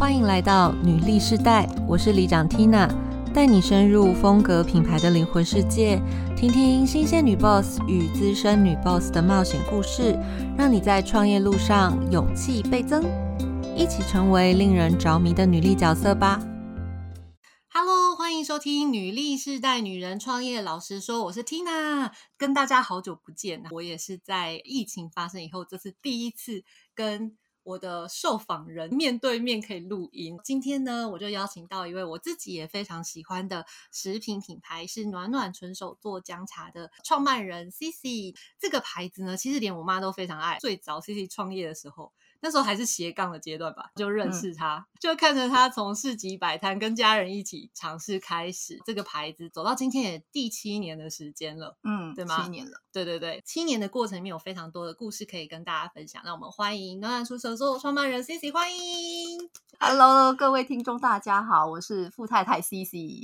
[0.00, 2.88] 欢迎来到女力世代，我是里长 Tina，
[3.34, 6.00] 带你深入风格品牌的灵魂世界，
[6.34, 10.18] 听听新鲜女 boss 与资深女 boss 的冒险故事，
[10.56, 13.04] 让你在创业路上勇气倍增，
[13.76, 16.40] 一起成为令人着迷的女力角色吧。
[17.68, 20.60] Hello，欢迎收听《女力世代女人创业》。
[20.64, 23.62] 老实说，我是 Tina，跟大家好久不见。
[23.70, 26.64] 我也是在疫情发生以后，这是第一次
[26.94, 30.38] 跟我的受访人面对面可以录音。
[30.42, 38.34] 今天呢，我就邀请到一位我自己也非常喜欢的食品品牌，是暖暖纯手做姜茶的创办人 Cici。
[38.58, 40.58] 这个牌子呢，其实连我妈都非常爱。
[40.58, 42.12] 最早 Cici 创业的时候。
[42.42, 52.42] 那时候还是斜杠的阶段吧，就认识他，就看着他从市集摆摊，跟家人一起尝试开始这个牌子，走到今天也第七年的时间了，嗯，对吗？
[52.42, 56.22] 七年了，对对对，七年的过程里面有非常多的故事可以跟大家分享。
[56.24, 63.20] 那我们欢迎暖暖出手做创办人 C C，欢迎，Hello，各位听众大家好，我是富太太 C C。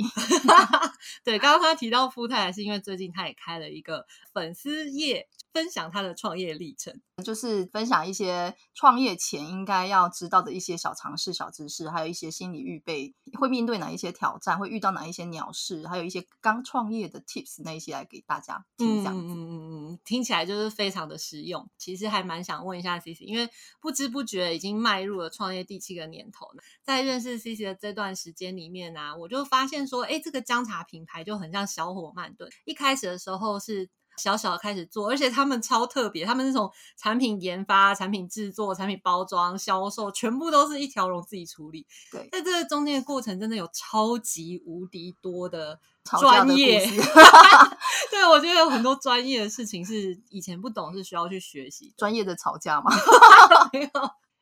[1.25, 5.29] 对，刚刚他提到富太太，是因为最近他也开了一个粉丝页。
[5.53, 18.97] 分享他的创业历程，就是分享一些创业前应该要知道的一些小常识、小知识，还有一些心理预备，会面对哪一些挑战，会遇到哪一些鸟事，还有一些刚创业的 tips 那一些来给大家听。
[18.97, 21.69] 这样子，嗯嗯嗯，听起来就是非常的实用。
[21.77, 23.49] 其实还蛮想问一下 C C，因为
[23.81, 26.63] 不知不觉已经迈入了创业第七个年头了。
[26.83, 32.51] 在认识 C C 的这段时间里面呢，我就发现说，哎，这个姜茶品牌就很像小火慢炖。
[32.65, 33.91] 一开始的时候是。
[34.17, 41.87] 小小的开始做，而且他们超特别，他们是从产品研发、产品制作、产品包装、销售，全部都是一条龙自己处理。
[42.11, 46.85] 对，在这个中间的过程，真的有超级无敌多的专业。
[48.11, 51.93] 对，我觉得有很多专业的事情是以前不懂，是需要去学习。
[51.97, 52.91] 专业的吵架吗？
[53.73, 53.91] 没有。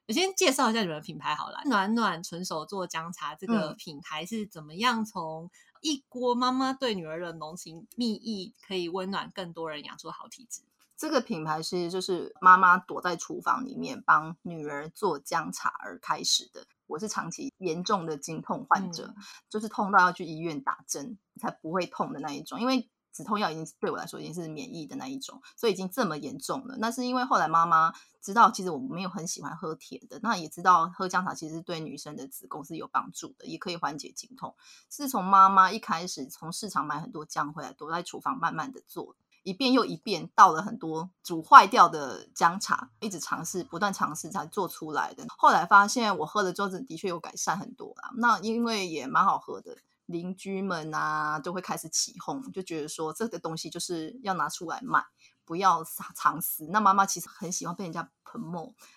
[0.06, 5.50] 我先介绍一下你们的品牌好了，暖暖纯手做姜茶这个品牌是怎么样从。
[5.84, 10.62] 一锅妈妈对女儿的浓情蜜意，可以温暖更多人，养出好体质。
[10.96, 16.66] 这个品牌其实就是妈妈躲在厨房里面帮女儿做姜茶而开始的。
[16.86, 19.14] 我是长期严重的经痛患者，
[19.50, 22.88] 就是痛到要去医院打针才不会痛的那一种，因为。
[23.14, 26.76] 止痛药已经对我来说已经是免疫的那一种，所以已经这么严重了。
[26.78, 34.56] 那是因为后来妈妈知道，其实我没有很喜欢喝甜的，那也知道喝姜茶其实对女生的子宫是有帮助的，也可以缓解经痛。
[34.90, 39.14] 是从妈妈一开始从市场买很多姜回来，躲在厨房慢慢的做，
[39.44, 45.24] 一遍又一遍，倒了很多煮坏掉的姜茶，一直尝试，不断尝试才做出来的。
[45.38, 48.10] 后来发现我喝了之后，的确有改善很多啦。
[48.16, 49.76] 那因为也蛮好喝的。
[50.06, 55.02] 邻居们啊，都会开始起哄，就觉得说这个东西就是要拿出来卖，
[55.44, 56.66] 不要藏私。
[56.68, 58.10] 那妈妈其实很喜欢被人家。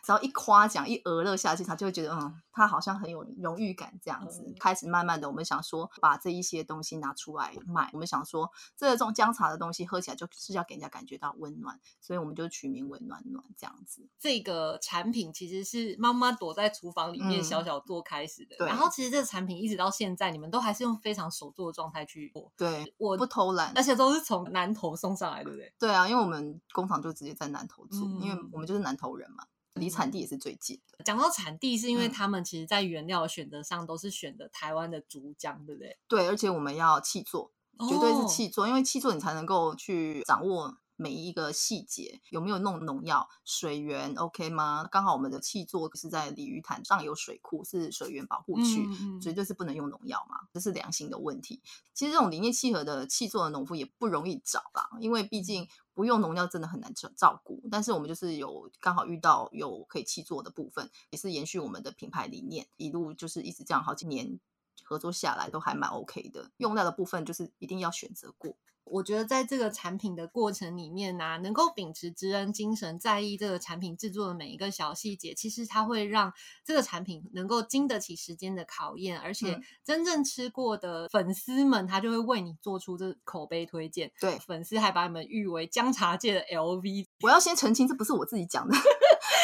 [0.01, 4.43] 只要一夸奖一鹅乐下去，她就会觉得嗯，她好像很有荣誉感这样子。
[4.59, 7.87] 开始慢慢的，我们想说把这一些东西拿出来卖。
[7.93, 14.09] 我们想说这种姜茶的东西喝起来就是要给人家感觉到温暖，所以我们就取名为暖暖这样子。
[14.17, 18.55] 这个产品其实是妈妈躲在厨房里面小小做开始的。
[18.57, 18.67] 对。
[18.67, 22.51] 然后其实这个产品一直到现在，你们都还是用非常手做的状态去做。
[22.57, 25.71] 对，我不偷懒，而且都是从南头送上来，对不对？
[25.77, 26.36] 对啊，因为我们
[26.71, 29.45] 工厂就直接在南投做，因为我们就是南投人嘛。
[29.73, 31.03] 离产地也是最近的。
[31.03, 35.99] 讲到产地，是因为他们其实在原料选择上都是选的台湾的竹浆，对不对？
[36.07, 37.51] 对，而且我们要气做，
[37.87, 40.77] 绝对是气做，因为气做你才能够去掌握。
[40.97, 43.29] 每一个细节有没有弄农药？
[43.45, 44.87] 水源 OK 吗？
[44.91, 48.85] 刚好我们的气座是在鲤鱼潭上有水库，是水源保护区，
[49.21, 51.61] 绝对是不能用农药嘛，这是良心的问题。
[51.93, 57.61] 其实这种理念契合的气座的农夫也不容易找啦，因为毕竟不用农药真的很难照照顾。
[57.71, 64.39] 但是我们就是有刚好遇到有可以气做的部分，也是延续我们的品牌理念，一路就是一直这样好几年
[64.83, 66.49] 合作下来都还蛮 OK 的。
[66.57, 68.55] 用料的部分就是一定要选择过。
[68.91, 76.33] 我觉得在这个产品的过程里面呢，能够秉持知恩精神，在意这个产品制作的每一个小细节，其实它会让
[76.63, 84.11] 这个产品能够经得起时间的考验，而且真正吃过的粉丝们，他就会为你做出这口碑推荐。
[84.19, 87.05] 对，粉丝还把你们誉为姜茶界的 LV。
[87.21, 88.75] 我要先澄清，这不是我自己讲的。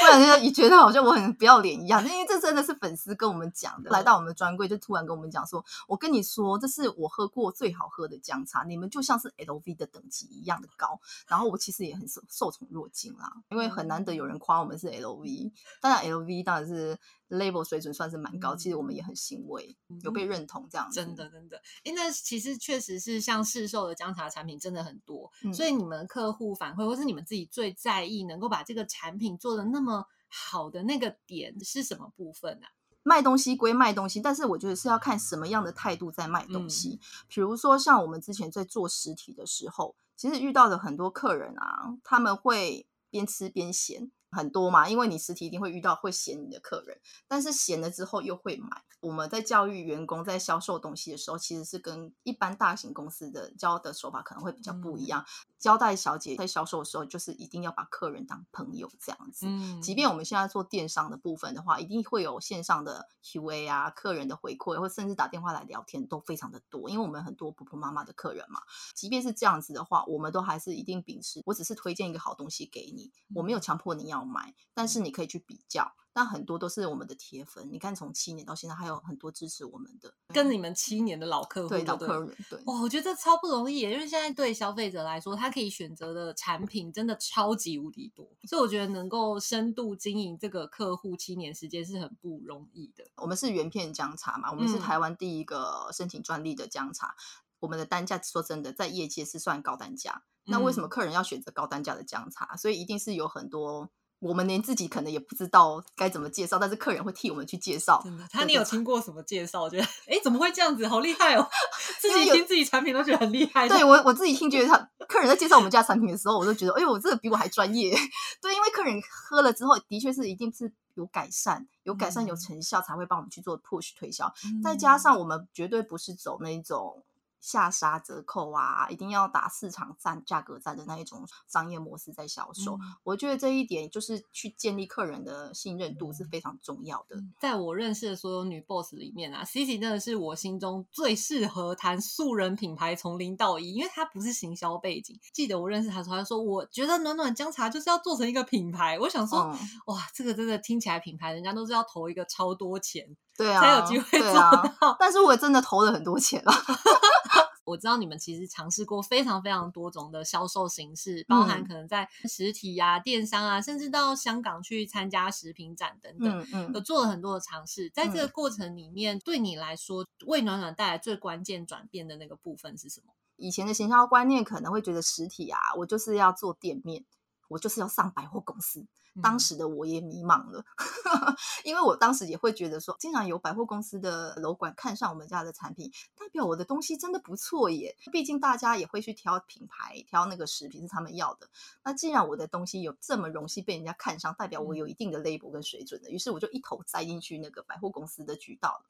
[0.04, 3.90] 突然间也觉得好像我很不要脸一样，因为这真的是粉丝跟我们讲的。
[3.90, 15.52] 来到我们的专柜，就突然跟我们讲说：“我跟你说，这是我喝过最好喝的姜茶，你们就像是 LV 的等级一样的高。”然后我其实也很受受宠若惊啦，因为很难得有人夸我们是 LV。
[15.80, 16.98] 当然，LV 当然是
[17.33, 20.95] label 水准算是蛮高，其实我们也很欣慰，有被认同这样子。
[20.95, 30.06] 真的，真的，因为其实确实是像市售的姜茶产品真的很多，所以你们客户反馈或是你们自己最在意能够把这个产品做的那么。
[30.35, 32.65] 好的那个点是什么部分呢？
[33.03, 37.00] 卖东西归卖东西，但是我觉得是要看什么样的态度在卖东西。
[37.27, 44.09] 比如说像我们之前在做实体的时候，其实遇到的很多客人啊，他们会边吃边嫌。
[44.33, 48.83] 很多嘛，因为你实体一定会遇到会嫌你的客人，但是嫌了之后又会买。
[49.00, 55.25] 我们在教育员工在销售东西的时候，其实是跟一般大型公司的教的手法可能会比较不一样。
[55.59, 59.45] 交代小姐在销售的时候，就是一定要把客人当朋友这样子。
[59.47, 66.89] 嗯，即便我们现在做电商的部分的话，一定会有线上的 QA 啊，客人的回馈，或甚至打电话来聊天都非常的多。
[66.89, 68.62] 因为我们很多婆婆妈妈的客人嘛，
[68.95, 75.94] 即便是这样子的话，我们都还是一定秉持，我只是推荐一个好东西给你，我没有强迫你要买，但是你可以去比较。
[76.16, 93.04] 但很多都是我们的铁粉，你看从七年到现在，还有很多支持我们的，跟你们七年的老客户，对老客人，对哇，我觉得超不容易，因为现在对消费者来说，他可以选择的产品真的超级无敌多，所以我觉得能够深度经营这个客户七年时间是很不容易的。
[93.16, 97.16] 我们是原片姜茶嘛，我们是台湾第一个申请专利的姜茶，
[97.58, 102.56] 我们的单价说真的在业界是算高单价，那为什么客人要选择高单价的姜茶？
[102.56, 103.90] 所以一定是有很多。
[104.24, 108.02] 我们连自己可能也不知道该怎么介绍，但是客人会替我们去介绍。
[108.31, 109.70] 他你有听过什么介绍？
[109.70, 110.88] 觉得哎， 怎么会这样子？
[110.88, 111.46] 好厉害哦！
[112.00, 113.68] 自己听自己产品都觉得很厉害。
[113.68, 114.78] 对我我自己听，觉得他
[115.08, 117.92] 客人在介绍我们家产品的时候，我都觉得哎呦，我这个比我还专业。
[118.42, 124.34] 对，因为客人喝了之后，的确是一定是有改善、有改善、有成效，才会帮我们去做 push 推销。
[124.64, 127.04] 再加上我们绝对不是走那种。
[127.44, 132.80] 下杀折扣啊，一定要打市场战、价格战的那一种商业模式在销售。
[133.04, 137.18] 我觉得这一点就是去建立客人的信任度是非常重要的。
[137.42, 145.19] 在我认识的所有女 boss 里面啊，Cici 真的是我心中最适合谈素人品牌从零到一，因为她不是行销背景。
[145.34, 149.40] 记得我认识她时候，她说：“我觉得暖暖姜茶就是要做成一个品牌。”我想说，
[149.88, 153.18] 哇，这个真的听起来品牌，人家都是要投一个超多钱。
[153.38, 154.97] 对啊，才有机会做到。
[155.00, 156.53] 但是我真的投了很多钱了。
[157.65, 167.89] 我知道你们其实尝试过非常非常多种的销售形式，包含可能在实体呀、电商啊，甚至到香港去参加食品展等等，有做了很多的尝试。
[167.89, 173.13] 在这个过程里面，对你来说，为暖暖带来最关键转变的那个部分是什么？
[173.38, 177.06] 以前的行销观念可能会觉得实体啊，我就是要做店面，
[177.47, 178.85] 我就是要上百货公司。
[179.21, 180.65] 当时的我也迷茫了，
[181.63, 187.95] 因为我当时也会觉得说，经常有百货公司的楼管看上我们家的产品，代表我的东西真的不错耶。
[188.12, 191.48] 毕竟大家也会去挑品牌，挑那个食品是他们要的。
[191.83, 198.86] 那既然我的东西有这么容易被人家看上，代表我有一定的 label 跟水准的，于是我就一头栽进去那个百货公司的渠道了。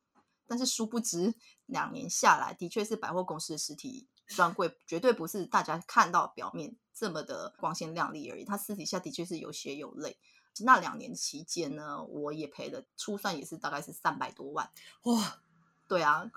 [0.45, 1.33] 但是殊不知，
[1.65, 6.75] 两年下来，的确是百货公司的实体专柜绝对不是大家看到表面。
[6.93, 10.17] 这么的光鲜亮丽而已，他私底下的确是有血有泪。
[10.59, 14.69] 那两年期间呢，我也赔了，初算也是大概是三百多万。
[15.05, 15.41] 哇，
[15.87, 16.31] 对啊，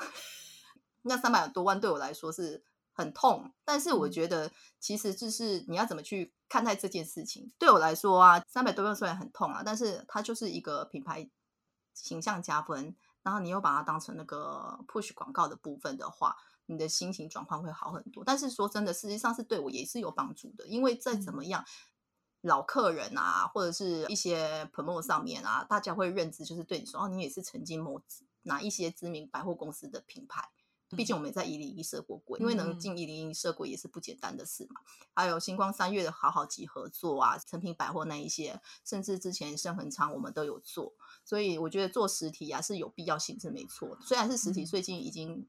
[1.02, 4.50] 那三百多万对我来说是很痛，但是我觉得
[4.80, 7.52] 其实就是你要怎么去看待这件事情。
[7.58, 11.28] 对我来说啊，三百多万虽然很痛啊，但是它就是一个品牌
[11.92, 16.34] 形象加分，然后你又把它当成那个 push 广告的部分的话。
[16.66, 21.64] 你的心情转换会好很多，但是说真的，实际上是对我也是有帮助的，因为再怎么样，
[22.40, 28.02] 老客人啊，或者是一些 promo 上面啊，大家会认知就是对你说，哦，你也是曾经某
[28.42, 30.50] 哪一些知名百货公司的品牌，
[30.96, 34.80] 毕竟我们在一零一设过柜，因为能进一零一设柜也是不简单的事嘛。
[35.14, 40.92] 还有星光三月的好好集合作啊，成品百货那一些，甚至之前盛恒昌我们都有做，
[41.24, 45.46] 所以我觉得做实体啊是有必要性是没错，虽然是实体最近已经。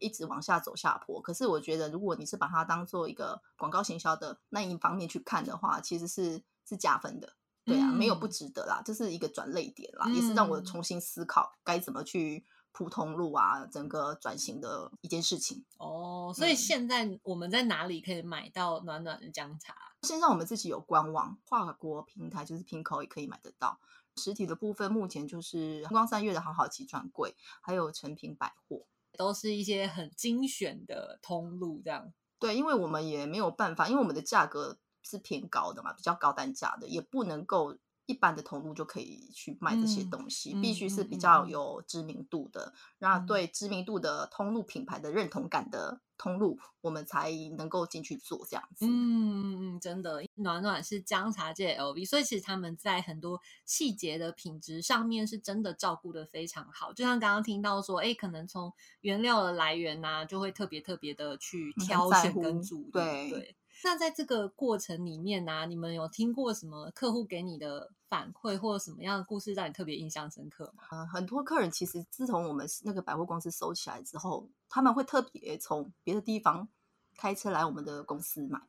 [0.00, 15.64] 一直往下走下坡，可是我觉得，如果你是把它当做一个广告行销的那一方面去看的话，其实是是加分的，对啊，没有不值得啦，这是一个转泪点啦，也是让我重新思考该怎么去铺通路啊，整个转型的一件事情。
[15.78, 19.74] 哦，所以现在我们在哪里可以买到暖暖的姜茶？
[20.02, 23.78] 现在我们自己有官网，跨国平台就是 Pinko 也可以买得到。
[24.16, 28.86] 实体的部分目前就是光三月的好好奇专柜，还有成品百货。
[29.16, 32.12] 都是一些很精选的通路，这样。
[32.38, 37.76] 对，因为我们也没有办法，因为我们的价格是偏高的嘛，比较高单价的，也不能够
[38.06, 46.00] 一般的通路就可以去卖这些东西，必须是比较有知名度的，让对知名度的通路品牌的认同感的。
[46.20, 48.84] 通路，我们才能够进去做这样子。
[48.86, 56.92] 嗯嗯真的，暖暖是姜茶界 LV，所以其实他们在很多细节的品质上面是真的照顾的非常好。
[56.92, 62.90] 就像刚刚听到说，哎，可能从原料的来源呐，就会特别特别的去挑选跟注意。
[62.90, 63.56] 对对。
[63.82, 70.84] 那在这个过程里面呢，你们有听过什么客户给你的反馈，或者什么样的故事让你特别印象深刻吗？
[70.90, 76.68] 呃，很多客人其实自从我们那个百货公司收起来之后，他们会特别从别的地方
[77.16, 78.60] 开车来我们的公司买。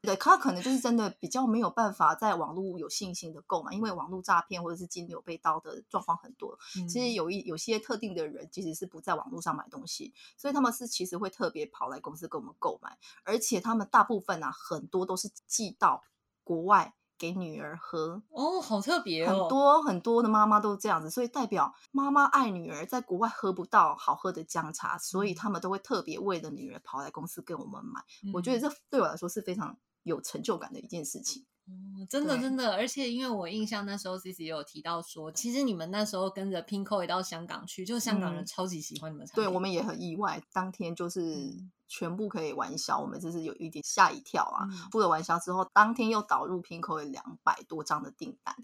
[0.00, 6.56] 对，他可能就是真的比较没有办法在网络有信心的购买，因为网络诈骗或者是金流被盗的状况很多。
[6.88, 16.04] 其实有一有些特定的人其实是不在网络上买东西，所以他们是其实会特别跑来公司跟我们购买，而且他们大部分啊很多都是寄到
[16.44, 18.22] 国外给女儿喝。
[18.30, 19.30] 哦，好特别哦！
[19.30, 28.00] 很多很多的妈妈都这样子，所以代表妈妈爱女儿，在国外喝不到好喝的姜茶，所以他们都会特别为了女儿跑来公司跟我们买。
[28.32, 29.76] 我觉得这对我来说是非常。
[30.08, 31.44] 有成就感的一件事情。
[31.66, 32.56] 哦，真的真。
[32.56, 39.26] 的，而且因为我印象那时候 C C 也有提到说，其实你们那时候跟着 Pinko 也到香港去，就香港人超级喜欢你们。
[39.34, 41.54] 对我们也很意外，当天就是
[41.88, 44.68] 全部可以玩销，我们就是有一点吓一跳啊。
[44.92, 48.54] 付了玩销之后，当天又导入 Pinko 两百多张的订单，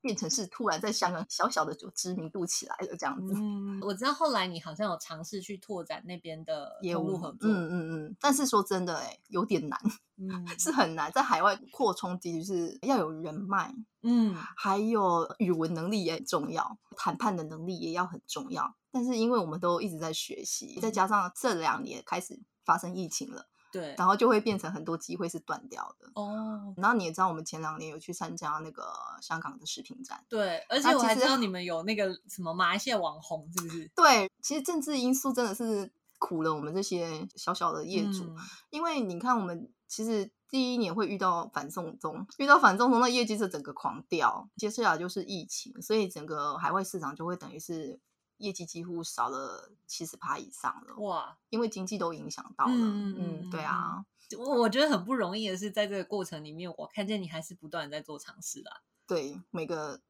[0.00, 3.34] 变成是突然在香港小小的就知名度起来了这样子。
[3.34, 9.80] 嗯，我知道后来你好像有尝试去拓展那边的业务合作，嗯嗯嗯，但是说真的，哎，有点难。
[10.16, 13.74] 嗯，是很难在海外扩充，的确是要有人脉，
[14.04, 18.74] 嗯，还有语文能力也很重要，谈判的能力也要很重要。
[18.92, 26.08] 但是因为我们都一直在学习，再加上这两年开始发生疫情了，对，然后就会变成很多机会是断掉的。
[26.14, 28.84] 哦，然后你也知道，我们前两年有去参加那个
[29.20, 33.90] 香港的食品展，对，而且我还知道你们有那个什么马来西亚网红，是不是？
[33.96, 38.32] 对，其实政治因素真的是苦了我们这些小小的业主，
[38.70, 39.68] 因为你看我们。
[39.86, 44.48] 其实第一年会遇到反送中，遇到反送中，那业绩是整个狂掉。
[44.54, 47.98] 接下来就是疫情，所以整个海外市场就会等于是
[48.36, 50.94] 业绩几乎少了七十趴以上了。
[50.98, 51.36] 哇！
[51.50, 52.72] 因为经济都影响到了。
[52.72, 54.06] 嗯，对啊。
[54.38, 58.82] 我我觉得很不容易的是，在这个过程里面，我看见你还是不断在做尝试啊。
[59.08, 60.00] 对，每个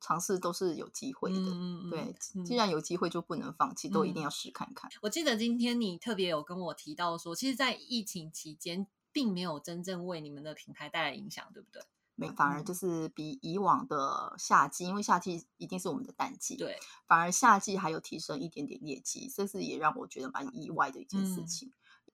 [0.00, 1.38] 尝试都是有机会的。
[1.38, 4.90] 嗯对，既然有机会，就不能放弃，都一定要试看看。
[5.02, 8.86] 我记得今天你特别有跟我提到说，其实，在疫情期间。
[9.12, 11.82] 并没有真正为你们的品牌带来影响，对不对？
[12.16, 21.72] 没，反而就是比以往的夏季，因为夏季一定是我们的淡季，对，反而夏季还有提升一点点业绩，这是也让我觉得蛮意外的一件事情。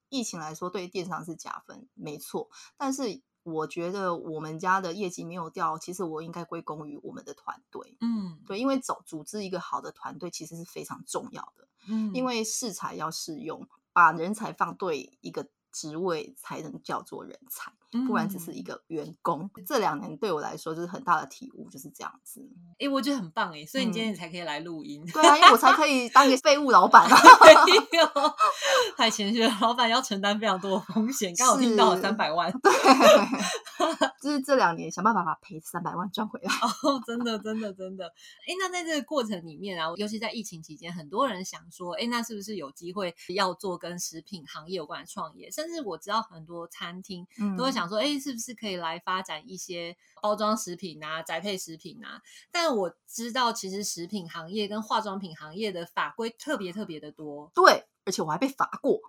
[0.08, 2.48] 疫情来说，对电商是加分，没错。
[2.76, 7.96] 但是我觉得我们家的业绩没有掉，其实我应该归功于我们的团队。
[8.00, 11.66] 嗯，对，因为走组织一个好的团队其实是非常重要的。
[11.88, 15.48] 嗯，因为适才要适用，把人才放对一个。
[15.76, 17.70] 职位才能叫做人才，
[18.08, 19.50] 不然只是一个员工。
[19.66, 22.40] 这两年对我来说就是很大的体悟，就是这样子。
[22.78, 25.04] 哎，我觉得很棒哎，所以你今天才可以来录音。
[25.12, 27.16] 对啊，因为我才可以当一个废物老板啊。
[28.96, 31.34] 太谦虚了，老板要承担非常多的风险。
[31.36, 32.72] 刚好听到了三百万，对，
[34.22, 36.50] 就是这两年想办法把赔三百万赚回来。
[36.54, 38.06] 哦，真的，真的，真的。
[38.06, 45.50] 哎，那在这个过程里面啊，尤其在疫情期间，很多人想说，哎，那是不是有机会要做跟食品行业有关的创业？
[45.50, 47.26] 甚但是我知道很多餐厅
[47.58, 52.22] 都会想说，哎，是不是可以来发展一些包装食品啊、宅配食品啊？
[52.52, 57.50] 但我知道，其实食品行业跟化妆品行业的法规特别特别的多。
[57.52, 57.84] 对。
[58.06, 59.00] 而且我还被罚过，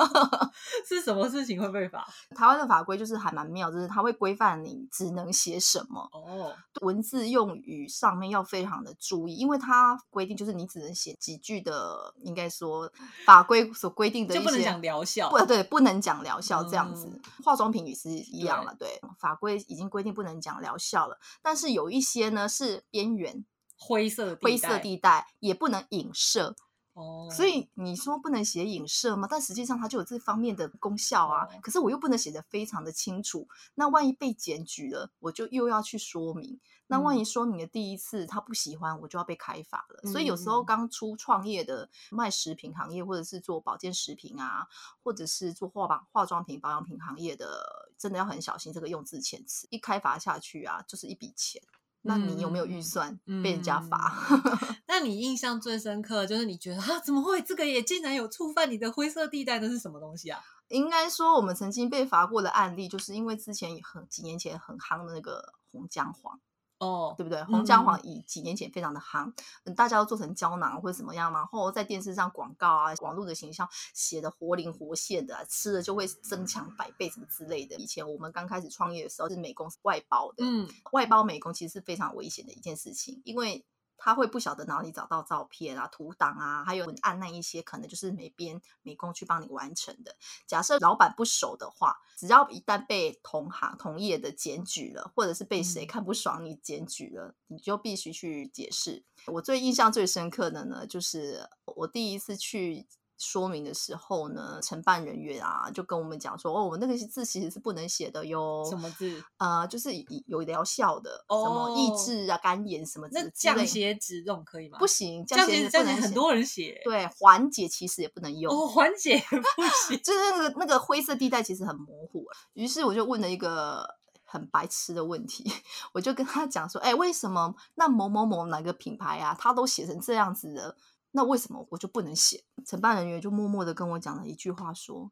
[0.86, 2.06] 是什么事情会被罚？
[2.36, 12.92] 台湾的法规就是还蛮妙，就是它会规范你只能写什么哦，文字用语上面要非常的注意，因为它规定就是你只能写几句的，应该说
[13.24, 17.18] 法规所规定的一些，不能讲疗效，不对，不能讲疗效这样子。
[17.42, 23.46] 化妆品也是一样了，对，法规已经规定不能讲疗效了，但是有一些呢是边缘
[23.78, 26.54] 灰色灰色地带，也不能影射。
[26.96, 29.28] 哦，所以你说不能写影射吗？
[29.30, 31.46] 但实际上它就有这方面的功效啊。
[31.60, 36.58] 可是我又不能写的非常的清楚，那万一被检举了，我就又要去说明。
[36.86, 40.10] 那万一说明的第一次他不喜欢，我就要被开罚了。
[40.10, 44.66] 所以有时候刚出创业的卖食品行业，或者是做保健食品啊，
[45.02, 49.66] 或者是做化保化妆品保养品行业的，真的要很小心这个用字遣词。
[49.70, 51.60] 一开罚下去啊，就是一笔钱。
[52.06, 54.14] 那你有没有预算被人家罚？
[54.88, 59.58] 那你印象最深刻就是你觉得啊，怎么会这个也竟然有触犯你的灰色地带？
[59.58, 60.40] 那是什么东西啊？
[60.68, 66.40] 应该说我们曾经被罚过的案例，就是因为之前很几年前很夯的那个红姜黄。
[66.78, 67.42] 哦，对不对？
[67.44, 69.32] 红姜黄以几年前非常的夯，
[69.74, 77.76] 大家都做成胶囊或者怎么样，然后在电视上广告啊，网络的形象写的活灵活现的，吃了就会增强百倍什么之类的。
[77.76, 83.64] 以前我们刚开始创业的时候是美工外包的，嗯，外包美工其实是非常危险的一件事情，因为
[83.96, 90.16] 他会不晓得哪里找到照片啊、图档啊，还有文案那一些，可能就是美编美工去帮你完成的。
[90.46, 99.04] 假设老板不熟的话，只要一旦被同行同业的检举了，或者是被谁看不爽你检举了，你就必须去解释。
[99.26, 102.86] 我最印象最深刻的呢，就是我第一次去。
[103.18, 108.64] 说明的时候呢，承办人员啊就跟我们讲说，哦，我们那个字其实是不能写的哟。
[108.68, 109.22] 什么字？
[109.38, 109.90] 呃，就是
[110.26, 113.08] 有疗效的，什么抑制啊、肝炎什么。
[113.12, 114.78] 那降血脂这种可以吗？
[114.78, 116.80] 不行，降血脂不能很多人写。
[116.84, 118.52] 对，缓解其实也不能用。
[118.52, 122.24] 哦，缓解不 行，就是那个那个灰色地带其实很模糊。
[122.52, 123.88] 于是我就问了一个
[124.24, 125.50] 很白痴的问题，
[125.94, 130.76] 我就跟他讲说，哎，为什么那某某某哪个品牌啊，他都写成这样子的？
[131.16, 132.44] 那为什么我就不能写？
[132.66, 135.10] 承办人员就默默的跟我讲了一句话，说：“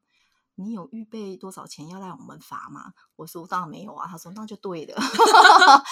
[0.54, 4.94] 你有预备多少钱要让我们罚吗？”我说：“当然没有啊。”他说：“那就对了。”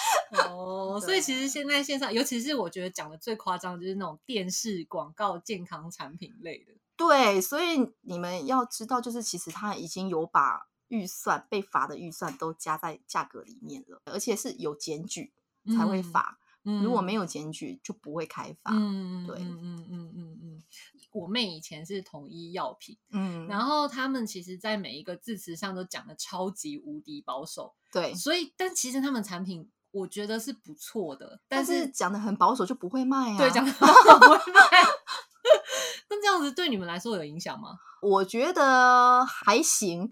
[0.49, 6.73] 哦，所以其实现在线上，尤其是我觉得讲的最夸张，就是那种电视广告、健康产品类的。
[6.95, 15.33] 对，所以你们要知道，就是其实他已经有把预算被罚的预算都加在价格里面了，而且是有检举
[15.75, 16.37] 才会罚。
[16.63, 18.71] 如果没有检举，就不会开发。
[18.71, 20.63] 嗯，对，嗯嗯嗯嗯嗯。
[21.11, 27.75] 我妹以前是统一药品，嗯，然后他们其实，在每一个字词上都讲的超级无敌保守。
[27.91, 33.37] 对，所以，但其实他们产品，我觉得是不错的，但是讲的很保守就不会卖啊。
[33.37, 34.61] 对，讲的保守不会卖。
[36.09, 37.77] 那这样子对你们来说有影响吗？
[38.01, 40.11] 我觉得还行，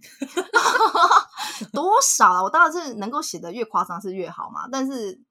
[1.73, 2.43] 多少啊？
[2.43, 5.23] 我当然是能够写的越夸张是越好嘛，但是。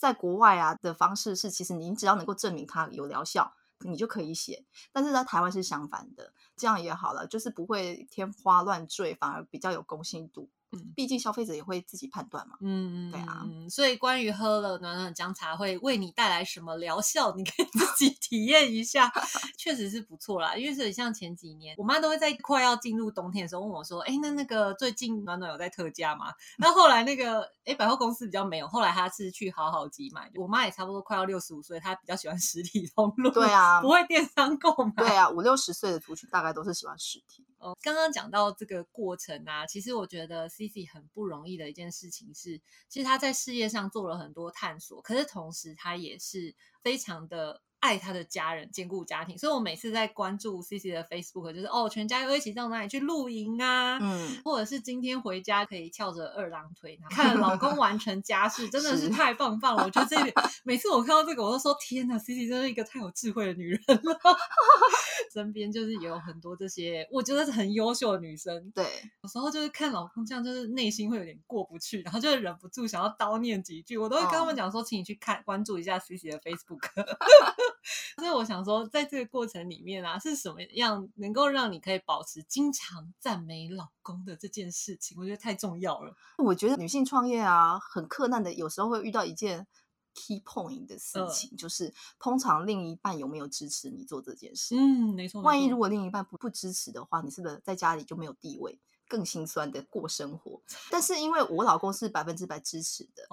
[0.00, 4.64] 在国外啊的方式是，其实你只要能够证明它有疗效，你就可以写。
[4.92, 10.48] 但是在台湾是相反的，这样也好了，就是不会天花乱坠，反而比较有公信度。
[10.72, 12.56] 嗯，毕竟消费者也会自己判断嘛。
[12.60, 13.46] 嗯嗯，对啊。
[13.68, 19.12] 所以关于喝了暖暖姜茶会为你带来什么疗效，你可以自己 体验一下，
[19.58, 20.54] 确实是不错啦。
[20.54, 30.30] 因为是像前几年，我妈都会在快要进入冬天的时候问我说：“哎，那那个最近暖暖有在特价吗？”那后来那个哎百货公司比较没有，后来她是去好好集买。
[30.36, 34.92] 我妈也差不多快要六十五岁，她比较喜欢实体通路，对啊，不会电商购买。
[35.04, 37.44] 对啊，五六十岁的族群大概都是喜欢实体。
[37.60, 47.62] 哦，刚刚讲到这个过程啊，其实我觉得 C C 很不容易的一件事情是，其实他在事业上做了很多探索，可是同时他也是非常的。
[47.80, 59.84] 爱他的家人，兼顾家庭，所以我每次在关注 C C 的 Facebook，就是哦，全家又一起到哪里去露营啊，嗯，或者是今天回家可以翘着二郎腿，看老公完成家事，真的是 太棒棒了。
[59.84, 60.16] 我觉得这
[60.62, 64.20] 每次我看到这个，我都说天哪，C C 真是一个太有智慧的女人了。
[65.32, 68.70] 身边就是有很多这些，我觉得是很优秀的女生。
[68.72, 68.84] 对，
[69.22, 76.80] 有时候就是看老公这样，就是内心会有点过不去，然后就忍不住想要叨念几句，我都会跟他们讲说，请你去看关注一下 C C 的 Facebook。
[78.16, 85.18] 所以我想说，在这个过程里面啊，是什么样能够让你可以保持经常赞美老公的这件事情？
[85.18, 86.14] 我觉得太重要了。
[86.38, 89.66] 我觉得女性创业啊，很困难的，有时候会遇到一件
[90.14, 94.76] key point 的事情，就是通常另一半有没有支持你做这件事？
[94.76, 95.40] 嗯，没错。
[95.40, 98.78] 万一如果另一半不不支持的话，你是不是在家里就没有地位？
[99.10, 103.26] 更心酸的过生活，但是因为我老公是百分之百支持的，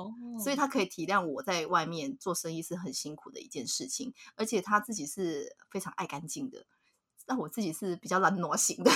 [0.43, 6.65] 所以他可以体谅我在外面做生意是很辛苦的一件事情，而且他自己是非常爱干净的。
[7.27, 8.89] 但我自己是比较懒惰型的，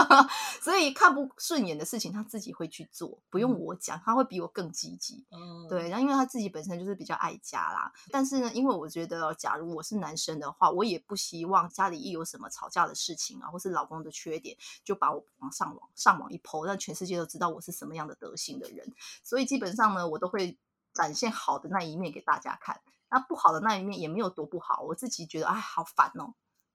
[0.62, 5.26] 所以看不顺眼的事情他自己会去做，不用我讲，他会比我更积极。
[5.30, 18.90] 嗯，对，然后因为他自己本身就是比较爱家啦，但是呢，因为我觉得，假如我是男生的话，我也不希望家里一有什么吵架的事情啊，或是老公的缺点，就把我往上网上网一抛，让全世界都知道我是什么样的德行的人。
[19.22, 20.58] 所以基本上呢，我都会
[20.94, 26.32] 展现好的那一面给大家看，那不好的那一面也没有多不好，我自己觉得哎，好烦哦。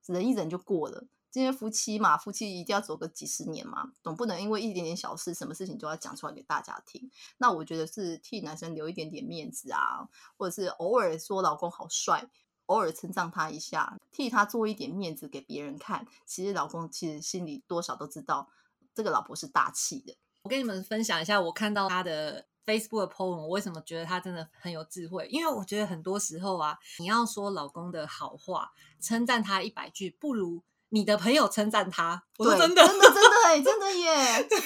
[0.09, 1.05] 忍一忍就过了。
[1.31, 7.11] 这些夫妻嘛，夫妻一定要走个几十年嘛，总不能因为一点点小事，什么事情都要讲出来给大家听。
[7.37, 12.27] 那我觉得是替男生留一点点面子啊，或者是偶尔说老公好帅，
[12.65, 16.07] 偶尔称赞他一下，替他做一点面子给别人看。
[16.25, 18.49] 其实老公其实心里多少都知道，
[18.95, 20.17] 这个老婆是大气的。
[20.41, 22.47] 我跟你们分享一下，我看到他的。
[22.69, 25.27] Facebook 的 po 文，我为什么觉得他真的很有智慧？
[25.31, 32.23] 因为我觉得很多时候啊，你要说老公的好话，称赞他一百句，不如你的朋友称赞他。
[32.37, 34.43] 我说真的，真的，真的， 真的耶！
[34.47, 34.59] 对，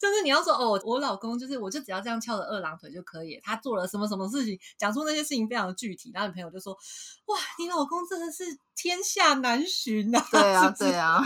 [0.00, 3.38] 就是你要说哦，我老公就是，我就只要这样翘着二郎腿就可以。
[3.42, 6.76] 他做了什么什么事情，讲出那些事情非常具体，然后你朋友就说
[7.26, 11.22] ：“哇，你老公真的是天下难寻呐！”对啊，对啊。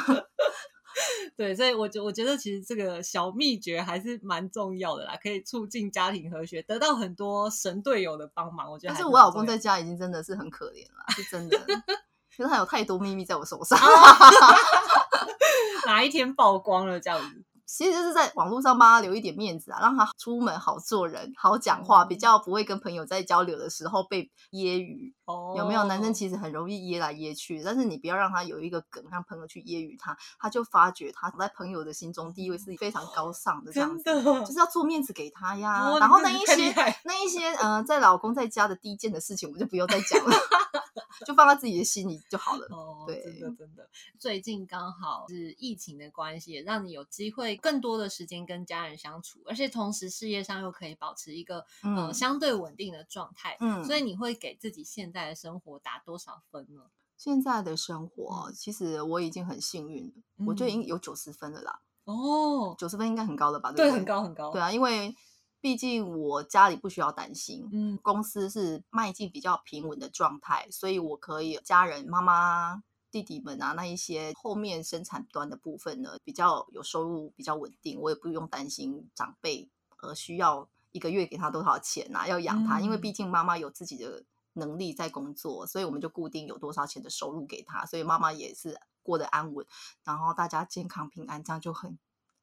[1.37, 8.71] 对，所以我觉我觉得其实这个小秘诀还是蛮重要的啦，可以促进家庭和谐，得到很多神队友的帮忙。
[8.71, 11.57] 我觉得，但是我老公在家已经真的是很可怜了，是真的，
[12.39, 13.79] 因为他有太多秘密在我手上
[15.87, 17.45] 哪一天曝光了这样子。
[17.69, 25.13] 其实就是在网络上帮他留一点面子啊，让他出门好做人、好讲话，比较不会跟朋友在交流的时候被揶揄。
[25.27, 35.95] 哦，有没有男生其实很容易揶来揶去，但是你不要让他有一个梗，让朋友去揶揄他，他就发觉他在朋友的心中地位是非常高尚的，这样子，就是要做面子给他呀。
[36.01, 40.35] 然后那一些那一些呃，在老公在家的低贱的事情，我们就不用再讲了。
[41.29, 42.67] 就放在自己的心里就好了。
[42.71, 43.87] 哦，对，真的真的。
[44.19, 53.59] 最近刚好是疫情的关系，让你有机会更多的时间跟家人相处，而且同时事业上又可以保持一个呃相对稳定的状态。
[53.61, 56.85] 嗯，所以你会给自己现在的生活打多少分呢？
[57.19, 61.83] 现在的生活其实我已经很幸运了，我觉得已经有九十分了啦。
[62.05, 63.71] 哦，九十分应该很高了吧？
[63.73, 64.51] 对，很高很高。
[64.51, 65.15] 对啊，因为。
[65.61, 79.69] 毕竟我家里不需要担心，嗯，公司是迈进比较平稳的状态，所以我可以家人、妈妈、弟弟们啊，那一些后面生产端的部分呢，比较有收入，比较稳定，我也不用担心长辈
[80.01, 89.67] 呃需要一个月给他多少钱啊，要养他，因为毕竟妈妈有自己的能力在工作，所以我们就固定有多少钱的收入给他，所以妈妈也是过得安稳，
[90.05, 91.99] 然后大家健康平安，这样就很。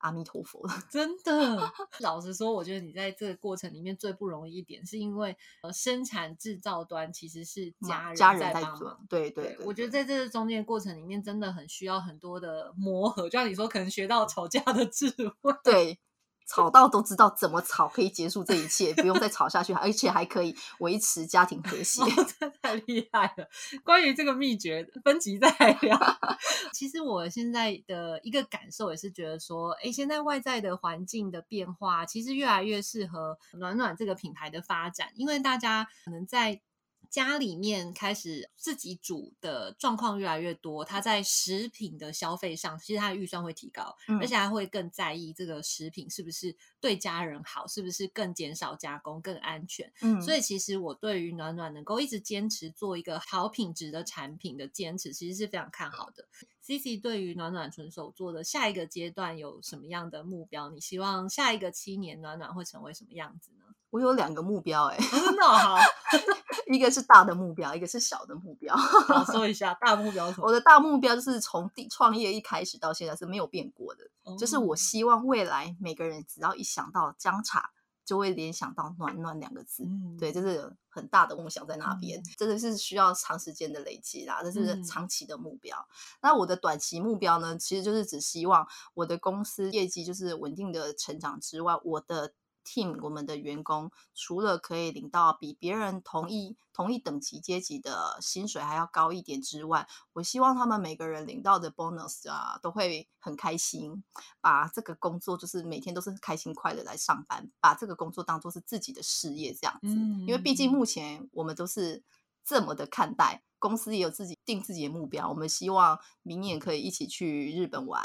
[0.06, 1.72] 阿弥陀佛了， 真的。
[2.00, 9.06] 老实说，我觉得你在这个过程里面最不容易一点，是因为呃，生产制造端其实是家人家人在帮忙。
[9.10, 13.24] 对对，我觉得在这个中间过程里面，真的很需要很多的磨合。
[13.24, 15.10] 就像你说，可能学到吵架的智
[15.42, 15.52] 慧。
[15.64, 16.00] 对。
[16.48, 22.02] 吵到都知道怎么吵可以结束这一切，不用再吵下去，而且还可以维持家庭和谐，
[22.40, 23.48] 这太厉害了！
[23.84, 25.50] 关于这个秘诀，分级再
[25.82, 26.00] 聊。
[26.74, 36.62] 其实我现在的一个感受也是觉得说，哎，现在外在的环境的变化，其实越来越适合暖暖这个品牌的发展，因为大家可能在。
[37.10, 49.92] 家里面开始自己煮的状况越来越多，他在食品的消费上，其实他的预算会提高，而且还会更在意这个食品是不是对家人好，是不是更减少加工、更安全。
[50.02, 56.28] 嗯，所以其实我对于暖暖能够一直坚持做一个好品质的产品的坚持，其实是非常看好的。
[56.62, 60.70] C C 对于暖暖纯手做的下一个阶段有什么样的目标？
[60.72, 63.65] 你希望下一个七年暖暖会成为什么样子呢？
[63.96, 65.78] 我有两个目标，哎，真的好，
[66.68, 68.76] 一个是大的目标，一个是小的目标。
[68.76, 70.34] 好，说 一下大目标。
[70.40, 74.04] 我的大目标就是从第创业一开始到现在是没有变过的，
[74.38, 77.72] 就是我希望未来每个人只要一想到姜茶，
[78.04, 79.88] 就会联想到暖暖两个字。
[80.20, 85.88] 对，这是很大的梦想在那边，真的是需要长时间的累积啦，这是长期的目标。
[86.22, 92.34] 那我的短期目标呢，其实就是只希望我的公司业绩就是稳定的成长之外，我的。
[92.66, 104.04] Team 我们的员工除了可以领到比别人同一同一等级阶级的薪水还要高一点之外，我希望他们每个人领到的 bonus 啊都会很开心，
[104.42, 109.88] 把这个工作就是每天都是开心快乐来上班，把这个工作当做是自己的事业这样子。
[110.26, 112.04] 因为毕竟目前我们都是
[112.44, 113.44] 这么的看待。
[113.66, 118.00] 公司也有自己定自己的目标，我们希望明年可以一起去日本玩，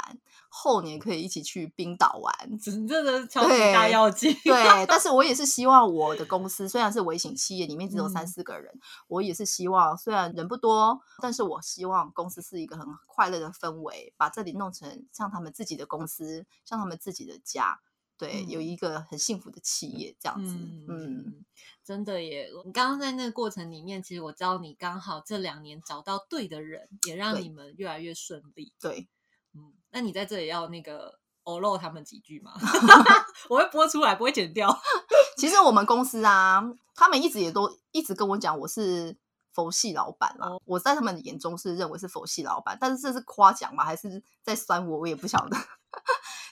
[0.49, 4.35] 后年可以一起去冰岛玩， 真的超级大要紧。
[4.43, 8.73] 对，但是我也是希望我的公司虽然是微型企业，里面只有三四个人，
[9.07, 17.79] 我也是希望虽然人不多，但是我希望公司是一个很快乐的氛围，把这里弄成像他们自己的公司，像他们自己的家。
[18.21, 20.53] 对，有一个很幸福的企业这样子，
[20.87, 21.43] 嗯，
[21.83, 22.47] 真的耶！
[22.63, 28.71] 你刚刚在那个过程里面，其实我知道你刚好这两年找到对的人，也让你们越来越顺利。
[28.79, 29.09] 对，
[29.55, 32.53] 嗯，那你在这里要那个欧露他们几句吗？
[33.49, 34.79] 我会播出来，不会剪掉。
[35.35, 36.61] 其实我们公司啊，
[36.93, 39.17] 他们一直也都一直跟我讲，我是
[39.51, 40.47] 佛系老板啦。
[40.65, 43.83] 我在他们眼中是认为是佛系老板，但是这是夸奖吗？
[43.83, 44.99] 还是在酸我？
[44.99, 45.57] 我也不晓得。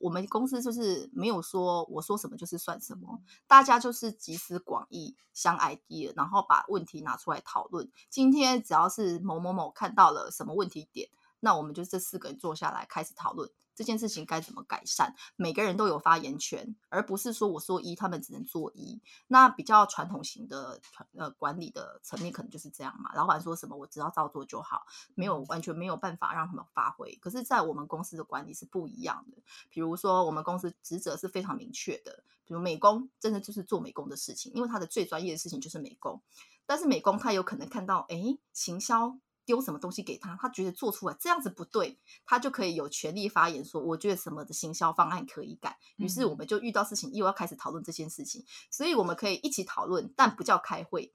[0.01, 7.89] 我们公司就是没有说我说什么就是算什么，大家就是集思广益，想 idea，然后把问题拿出来讨论。
[8.09, 13.49] 今天只要是某某某看到了什么问题点，那我们就这四个人坐下来开始讨论。
[13.75, 15.15] 这件事情该怎么改善？
[15.37, 19.01] 每个人都有发言权，而不是说我说一，他们只能做一。
[19.27, 20.81] 那比较传统型的
[21.15, 23.15] 呃管理的层面，可能就是这样嘛。
[23.15, 27.15] 老板说什么，我只要照做就好，没有完全没有办法让他们发挥。
[27.21, 29.37] 可是，在我们公司的管理是不一样的。
[29.69, 36.21] 比如说，我们公司职责是非常明确的，比如美工，真的就是做美工的事情，因为他的最专业的事情就是美工。
[36.65, 39.17] 但是美工他有可能看到，哎，行销。
[39.49, 45.79] 丢什么东西给他，他觉得做出来这样子不对，他就可以有权利发言说，我觉得什么的行销方案可以改。
[45.95, 51.11] 于是我们就遇到事情又要开始讨论这件事情，所以我们可以一起讨论，但不叫开会，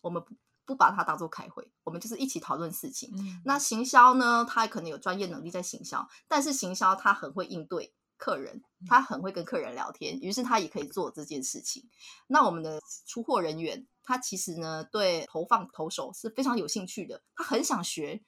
[0.00, 3.10] 我们不不把它当做开会，我们就是一起讨论事情。
[3.44, 7.92] 那行销呢，他可能有专业能力在行销，但是行销他很会应对。
[8.18, 11.90] 客人他很会跟客人聊天，于是他也可以做这件事情。
[12.28, 18.22] 那我们的出货人员，他其实呢对投放投手是非常有兴趣的，他很想学。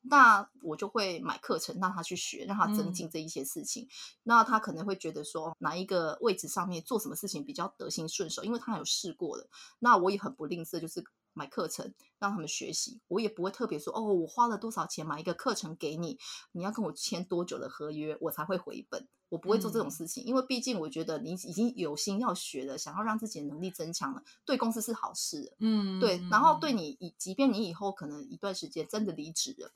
[0.00, 3.88] 那我就会买课程让他去学，让他增进这一些事情。
[4.22, 9.48] 那他可能会觉得说哪一个位置上面做什么事情比较得心顺手，因为他有试过了。
[9.80, 11.04] 那我也很不吝啬，就是。
[11.32, 16.18] 买课程让他们学习，我也不会特别说哦，我花了多少钱买一个课程给你，
[16.52, 19.08] 你要跟我签多久的合约，我才会回本。
[19.30, 25.54] 我不会做这种事情，因为毕竟我觉得你已经有心要学了，想要让自己的能力增强了，对公司是好事。
[25.58, 26.18] 嗯，对。
[26.30, 29.72] 然后对你，以即便你以后可能一段时间真的离职了，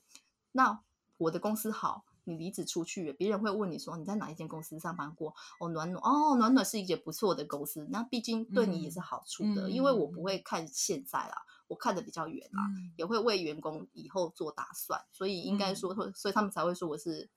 [0.53, 0.81] 那
[1.17, 2.03] 我的公司好。
[2.25, 5.35] 你离职出去，别人会问你说你在哪一间公司上班过？
[5.59, 12.61] 哦，暖暖哦，暖暖是一间不错的公司，那毕竟对你也是好处的，因为我不会看现在啦，我看的比较远啦，
[12.95, 17.29] 也会为员工以后做打算，所以应该说，所以他们才会说我是。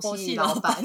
[0.00, 0.82] 佛系老板，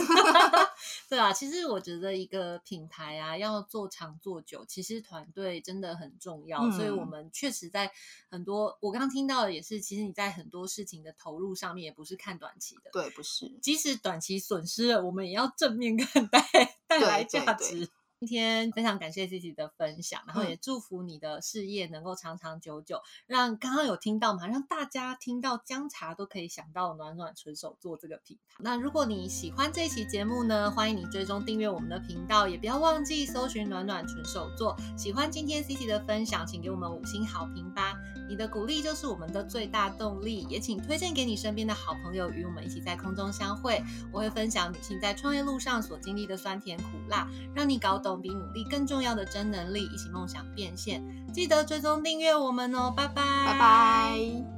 [1.10, 6.70] 对啊，其实我觉得一个品牌啊，要做长做久，其实团队真的很重要。
[6.72, 7.91] 所以，我们确实在
[8.30, 16.41] 很多我刚刚听到的也是，其实你在很多事情的投入上面，也不是看短期的，对，不是，即使短期损失了，我们也要正面看待，
[16.88, 17.89] 带来价值。
[18.19, 22.99] 今天非常感谢 Cici 的分享，然后也祝福你的事业能够长长久久。
[23.27, 28.56] 让刚刚有听到嘛，让大家听到姜茶都可以想到暖暖纯手做这个品牌。
[28.58, 34.75] 那如果你喜欢这期节目呢，欢迎你追踪订阅我们的频道，也不要忘记搜寻暖暖纯手做。
[34.97, 37.93] 喜欢今天 Cici 的分享，请给我们五星好评吧。
[38.28, 43.82] 你的鼓励就是我们的最大动力，也请推荐给你身边的好朋友，与我们一起在空中相会。
[44.12, 51.04] 我会分享女性在创业路上所经历的酸甜苦辣，让你搞懂比努力更重要的真能力，一起梦想变现。
[51.34, 54.57] 记得追踪订阅我们哦，拜拜，拜拜。